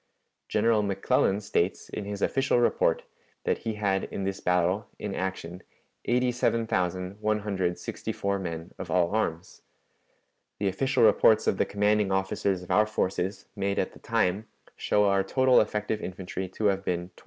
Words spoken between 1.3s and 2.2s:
states, in